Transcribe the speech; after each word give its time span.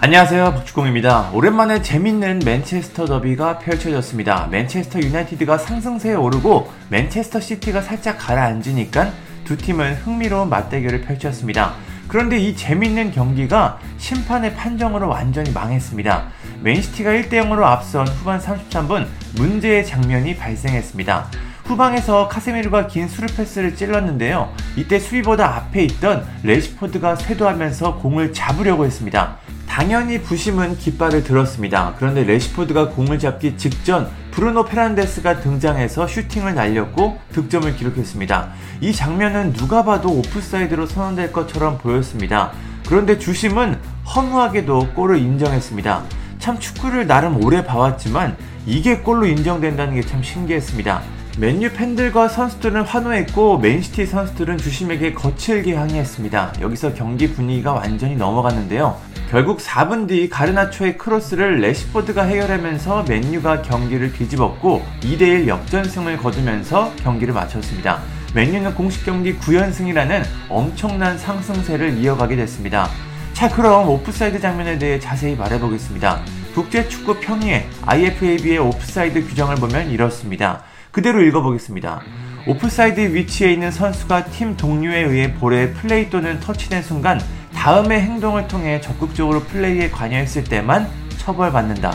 안녕하세요 0.00 0.54
박주공입니다. 0.54 1.30
오랜만에 1.32 1.82
재밌는 1.82 2.42
맨체스터 2.44 3.06
더비가 3.06 3.58
펼쳐졌습니다. 3.58 4.46
맨체스터 4.46 5.00
유나이티드가 5.00 5.58
상승세에 5.58 6.14
오르고 6.14 6.70
맨체스터 6.88 7.40
시티가 7.40 7.82
살짝 7.82 8.16
가라앉으니까 8.16 9.10
두 9.44 9.56
팀은 9.56 9.94
흥미로운 9.94 10.50
맞대결을 10.50 11.00
펼쳤습니다. 11.00 11.74
그런데 12.06 12.38
이 12.38 12.54
재밌는 12.54 13.10
경기가 13.10 13.80
심판의 13.96 14.54
판정으로 14.54 15.08
완전히 15.08 15.50
망했습니다. 15.50 16.28
맨시티가 16.62 17.10
1대0으로 17.10 17.64
앞선 17.64 18.06
후반 18.06 18.38
33분 18.38 19.04
문제의 19.36 19.84
장면이 19.84 20.36
발생했습니다. 20.36 21.26
후방에서 21.64 22.28
카세미르가 22.28 22.86
긴 22.86 23.08
수루 23.08 23.26
패스를 23.36 23.74
찔렀는데요. 23.74 24.54
이때 24.76 25.00
수비보다 25.00 25.56
앞에 25.56 25.82
있던 25.82 26.24
레시포드가 26.44 27.16
쇄도하면서 27.16 27.96
공을 27.96 28.32
잡으려고 28.32 28.86
했습니다. 28.86 29.38
당연히 29.78 30.20
부심은 30.20 30.76
깃발을 30.76 31.22
들었습니다. 31.22 31.94
그런데 31.98 32.24
래시포드가 32.24 32.88
공을 32.88 33.20
잡기 33.20 33.56
직전 33.56 34.10
브루노 34.32 34.64
페르난데스가 34.64 35.38
등장해서 35.38 36.08
슈팅을 36.08 36.56
날렸고 36.56 37.16
득점을 37.32 37.76
기록했습니다. 37.76 38.48
이 38.80 38.92
장면은 38.92 39.52
누가 39.52 39.84
봐도 39.84 40.10
오프사이드로 40.10 40.86
선언될 40.86 41.30
것처럼 41.30 41.78
보였습니다. 41.78 42.50
그런데 42.88 43.20
주심은 43.20 43.78
허무하게도 44.16 44.94
골을 44.96 45.18
인정했습니다. 45.18 46.02
참 46.40 46.58
축구를 46.58 47.06
나름 47.06 47.44
오래 47.44 47.64
봐왔지만 47.64 48.36
이게 48.66 48.98
골로 48.98 49.26
인정된다는 49.26 49.94
게 49.94 50.00
참 50.00 50.24
신기했습니다. 50.24 51.02
맨유 51.38 51.70
팬들과 51.74 52.26
선수들은 52.26 52.82
환호했고 52.82 53.58
맨시티 53.58 54.06
선수들은 54.06 54.58
주심에게 54.58 55.14
거칠게 55.14 55.76
항의했습니다. 55.76 56.54
여기서 56.62 56.94
경기 56.94 57.32
분위기가 57.32 57.74
완전히 57.74 58.16
넘어갔는데요. 58.16 58.96
결국 59.30 59.58
4분 59.58 60.08
뒤 60.08 60.30
가르나초의 60.30 60.96
크로스를 60.96 61.60
래시포드가 61.60 62.22
해결하면서 62.22 63.04
맨유가 63.08 63.60
경기를 63.60 64.10
뒤집었고 64.10 64.82
2대1 65.02 65.46
역전승을 65.46 66.16
거두면서 66.16 66.94
경기를 66.96 67.34
마쳤습니다. 67.34 68.00
맨유는 68.34 68.74
공식 68.74 69.04
경기 69.04 69.36
9연승이라는 69.36 70.24
엄청난 70.48 71.18
상승세를 71.18 71.98
이어가게 71.98 72.36
됐습니다. 72.36 72.88
자 73.34 73.50
그럼 73.50 73.90
오프사이드 73.90 74.40
장면에 74.40 74.78
대해 74.78 74.98
자세히 74.98 75.36
말해보겠습니다. 75.36 76.22
국제축구 76.54 77.20
평의회 77.20 77.68
IFAB의 77.84 78.58
오프사이드 78.58 79.28
규정을 79.28 79.56
보면 79.56 79.90
이렇습니다. 79.90 80.62
그대로 80.90 81.22
읽어보겠습니다. 81.22 82.00
오프사이드 82.46 83.14
위치에 83.14 83.52
있는 83.52 83.70
선수가 83.70 84.24
팀 84.26 84.56
동료에 84.56 85.02
의해 85.02 85.34
볼에 85.34 85.74
플레이 85.74 86.08
또는 86.08 86.40
터치된 86.40 86.82
순간 86.82 87.20
다음의 87.58 88.00
행동을 88.02 88.46
통해 88.46 88.80
적극적으로 88.80 89.40
플레이에 89.40 89.90
관여했을 89.90 90.44
때만 90.44 90.88
처벌받는다. 91.18 91.92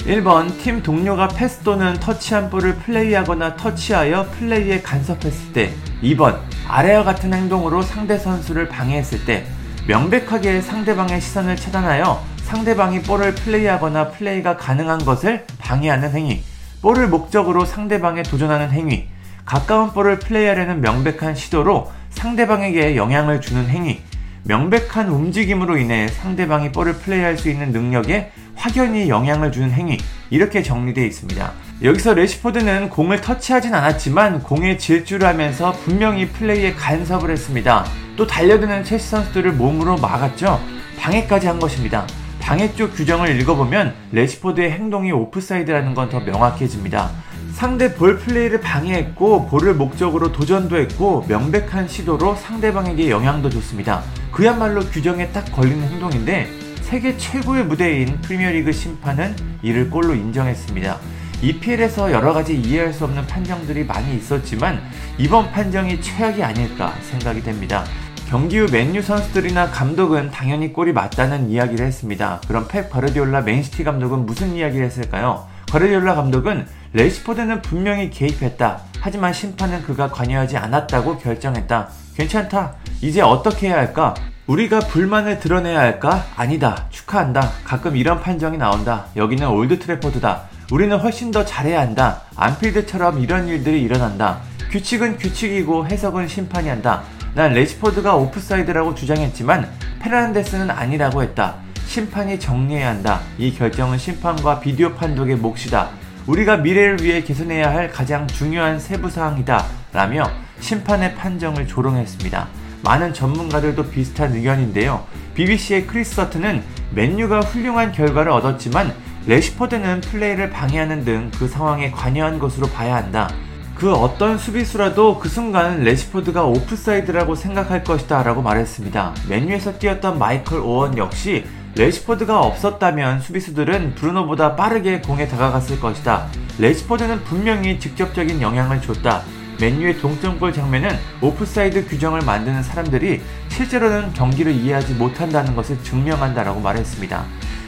1번 0.00 0.58
팀 0.58 0.82
동료가 0.82 1.28
패스 1.28 1.60
또는 1.60 1.94
터치한 1.94 2.50
볼을 2.50 2.76
플레이하거나 2.76 3.56
터치하여 3.56 4.26
플레이에 4.32 4.82
간섭했을 4.82 5.54
때. 5.54 5.72
2번 6.02 6.38
아래와 6.68 7.02
같은 7.02 7.32
행동으로 7.32 7.80
상대 7.80 8.18
선수를 8.18 8.68
방해했을 8.68 9.24
때. 9.24 9.46
명백하게 9.88 10.60
상대방의 10.60 11.20
시선을 11.22 11.56
차단하여 11.56 12.22
상대방이 12.44 13.00
볼을 13.00 13.34
플레이하거나 13.34 14.10
플레이가 14.10 14.58
가능한 14.58 14.98
것을 15.06 15.46
방해하는 15.58 16.12
행위. 16.12 16.42
볼을 16.82 17.08
목적으로 17.08 17.64
상대방에 17.64 18.22
도전하는 18.22 18.70
행위. 18.70 19.08
가까운 19.46 19.92
볼을 19.92 20.18
플레이하려는 20.18 20.82
명백한 20.82 21.34
시도로 21.34 21.90
상대방에게 22.10 22.96
영향을 22.96 23.40
주는 23.40 23.66
행위 23.66 24.02
명백한 24.46 25.08
움직임으로 25.08 25.76
인해 25.76 26.06
상대방이 26.08 26.70
볼을 26.70 26.94
플레이할 26.94 27.36
수 27.36 27.48
있는 27.48 27.72
능력에 27.72 28.30
확연히 28.54 29.08
영향을 29.08 29.50
주는 29.50 29.70
행위 29.72 29.98
이렇게 30.30 30.62
정리되어 30.62 31.04
있습니다. 31.04 31.52
여기서 31.82 32.14
래시포드는 32.14 32.88
공을 32.90 33.20
터치하진 33.20 33.74
않았지만 33.74 34.42
공에 34.42 34.76
질주를 34.76 35.26
하면서 35.26 35.72
분명히 35.72 36.28
플레이에 36.28 36.72
간섭을 36.74 37.30
했습니다. 37.30 37.84
또 38.16 38.26
달려드는 38.26 38.84
첼시 38.84 39.08
선수들을 39.10 39.52
몸으로 39.52 39.96
막았죠. 39.98 40.60
방해까지 40.98 41.48
한 41.48 41.58
것입니다. 41.58 42.06
방해 42.40 42.72
쪽 42.74 42.94
규정을 42.94 43.38
읽어보면 43.40 43.94
래시포드의 44.12 44.70
행동이 44.70 45.10
오프사이드라는 45.10 45.94
건 45.94 46.08
더 46.08 46.20
명확해집니다. 46.20 47.10
상대 47.56 47.94
볼 47.94 48.18
플레이를 48.18 48.60
방해했고 48.60 49.46
볼을 49.46 49.72
목적으로 49.72 50.30
도전도 50.30 50.76
했고 50.76 51.24
명백한 51.26 51.88
시도로 51.88 52.34
상대방에게 52.36 53.08
영향도 53.08 53.48
줬습니다. 53.48 54.02
그야말로 54.30 54.82
규정에 54.82 55.28
딱 55.28 55.50
걸리는 55.52 55.82
행동인데 55.88 56.50
세계 56.82 57.16
최고의 57.16 57.64
무대인 57.64 58.20
프리미어리그 58.20 58.72
심판은 58.72 59.34
이를 59.62 59.88
골로 59.88 60.14
인정했습니다. 60.14 60.98
EPL에서 61.40 62.12
여러 62.12 62.34
가지 62.34 62.54
이해할 62.60 62.92
수 62.92 63.04
없는 63.04 63.26
판정들이 63.26 63.86
많이 63.86 64.14
있었지만 64.18 64.82
이번 65.16 65.50
판정이 65.50 66.02
최악이 66.02 66.42
아닐까 66.44 66.92
생각이 67.00 67.42
됩니다. 67.42 67.86
경기 68.28 68.58
후 68.58 68.70
맨유 68.70 69.00
선수들이나 69.00 69.70
감독은 69.70 70.30
당연히 70.30 70.74
골이 70.74 70.92
맞다는 70.92 71.48
이야기를 71.48 71.86
했습니다. 71.86 72.42
그럼 72.48 72.68
펩 72.68 72.90
가르디올라 72.90 73.40
맨시티 73.40 73.82
감독은 73.82 74.26
무슨 74.26 74.54
이야기를 74.54 74.84
했을까요? 74.84 75.46
가르디올라 75.70 76.14
감독은 76.14 76.66
레시포드는 76.96 77.60
분명히 77.60 78.08
개입했다. 78.08 78.80
하지만 79.00 79.34
심판은 79.34 79.82
그가 79.82 80.08
관여하지 80.08 80.56
않았다고 80.56 81.18
결정했다. 81.18 81.88
괜찮다. 82.16 82.76
이제 83.02 83.20
어떻게 83.20 83.68
해야 83.68 83.76
할까? 83.76 84.14
우리가 84.46 84.78
불만을 84.78 85.38
드러내야 85.38 85.78
할까? 85.78 86.24
아니다. 86.36 86.86
축하한다. 86.88 87.50
가끔 87.64 87.96
이런 87.96 88.22
판정이 88.22 88.56
나온다. 88.56 89.08
여기는 89.14 89.46
올드 89.46 89.78
트래포드다. 89.78 90.44
우리는 90.72 90.96
훨씬 90.98 91.30
더 91.30 91.44
잘해야 91.44 91.80
한다. 91.80 92.22
안필드처럼 92.34 93.18
이런 93.20 93.46
일들이 93.46 93.82
일어난다. 93.82 94.38
규칙은 94.70 95.18
규칙이고 95.18 95.88
해석은 95.88 96.28
심판이 96.28 96.70
한다. 96.70 97.02
난 97.34 97.52
래시포드가 97.52 98.16
오프사이드라고 98.16 98.94
주장했지만 98.94 99.68
페르난데스는 100.00 100.70
아니라고 100.70 101.22
했다. 101.22 101.56
심판이 101.86 102.40
정리해야 102.40 102.88
한다. 102.88 103.20
이 103.36 103.52
결정은 103.52 103.98
심판과 103.98 104.60
비디오 104.60 104.94
판독의 104.94 105.36
몫이다. 105.36 106.05
우리가 106.26 106.56
미래를 106.58 107.02
위해 107.02 107.22
개선해야 107.22 107.72
할 107.72 107.90
가장 107.90 108.26
중요한 108.26 108.80
세부사항이다. 108.80 109.64
라며 109.92 110.28
심판의 110.60 111.14
판정을 111.14 111.66
조롱했습니다. 111.66 112.48
많은 112.82 113.14
전문가들도 113.14 113.90
비슷한 113.90 114.34
의견인데요. 114.34 115.06
BBC의 115.34 115.86
크리스 115.86 116.16
서튼은 116.16 116.62
맨유가 116.90 117.40
훌륭한 117.40 117.92
결과를 117.92 118.32
얻었지만 118.32 118.94
래시포드는 119.26 120.02
플레이를 120.02 120.50
방해하는 120.50 121.04
등 121.04 121.30
그 121.38 121.48
상황에 121.48 121.90
관여한 121.90 122.38
것으로 122.38 122.68
봐야 122.68 122.96
한다. 122.96 123.28
그 123.74 123.92
어떤 123.92 124.38
수비수라도 124.38 125.18
그 125.18 125.28
순간 125.28 125.82
래시포드가 125.82 126.44
오프사이드라고 126.44 127.34
생각할 127.34 127.84
것이다 127.84 128.22
라고 128.22 128.40
말했습니다. 128.40 129.14
맨유에서 129.28 129.78
뛰었던 129.78 130.18
마이클 130.18 130.58
오언 130.58 130.96
역시 130.96 131.44
래시포드가 131.76 132.40
없었다면 132.40 133.20
수비수들은 133.20 133.96
브루노보다 133.96 134.56
빠르게 134.56 135.02
공에 135.02 135.28
다가갔을 135.28 135.78
것이다. 135.78 136.26
래시포드는 136.58 137.22
분명히 137.24 137.78
직접적인 137.78 138.40
영향을 138.40 138.80
줬다. 138.80 139.22
맨유의 139.60 139.98
동점골 139.98 140.54
장면은 140.54 140.90
오프사이드 141.20 141.86
규정을 141.88 142.22
만드는 142.22 142.62
사람들이 142.62 143.20
실제로는 143.48 144.14
경기를 144.14 144.52
이해하지 144.52 144.94
못한다는 144.94 145.54
것을 145.54 145.82
증명한다라고 145.82 146.60
말했습니다. 146.60 147.24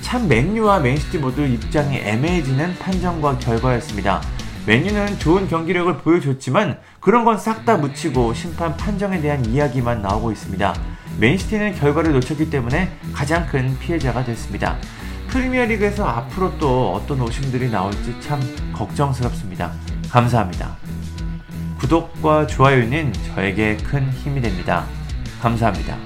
참 0.00 0.28
맨유와 0.28 0.80
맨시티 0.80 1.18
모두 1.18 1.44
입장이 1.44 1.98
애매해지는 1.98 2.76
판정과 2.78 3.38
결과였습니다. 3.38 4.22
맨유는 4.66 5.18
좋은 5.18 5.46
경기력을 5.48 5.98
보여줬지만 5.98 6.78
그런 7.00 7.24
건 7.24 7.36
싹 7.36 7.64
다 7.66 7.76
묻히고 7.76 8.32
심판 8.32 8.76
판정에 8.76 9.20
대한 9.20 9.44
이야기만 9.44 10.00
나오고 10.00 10.32
있습니다. 10.32 10.74
맨시티는 11.20 11.74
결과를 11.74 12.12
놓쳤기 12.14 12.48
때문에 12.48 12.90
가장 13.12 13.46
큰 13.46 13.78
피해자가 13.78 14.24
됐습니다. 14.24 14.78
프리미어리그에서 15.28 16.06
앞으로 16.06 16.58
또 16.58 16.94
어떤 16.94 17.20
오심들이 17.20 17.70
나올지 17.70 18.18
참 18.20 18.40
걱정스럽습니다. 18.72 19.70
감사합니다. 20.08 20.76
구독과 21.78 22.46
좋아요는 22.46 23.12
저에게 23.12 23.76
큰 23.76 24.10
힘이 24.10 24.40
됩니다. 24.40 24.86
감사합니다. 25.40 25.96